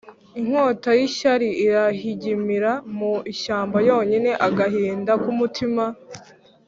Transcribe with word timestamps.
Inkota 0.39 0.89
y'ishyari 0.99 1.49
irahigimira 1.65 2.71
mu 2.97 3.13
ishyamba 3.33 3.77
yonyine. 3.89 4.29
-Agahinda 4.37 5.13
ku 5.23 5.29
mutima. 5.39 5.83